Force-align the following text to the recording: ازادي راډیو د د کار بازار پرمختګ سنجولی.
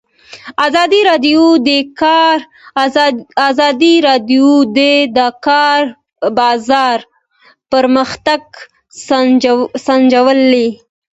ازادي 0.67 1.01
راډیو 4.09 4.51
د 4.77 4.79
د 5.17 5.19
کار 5.45 5.81
بازار 6.37 6.99
پرمختګ 7.71 8.41
سنجولی. 9.87 10.69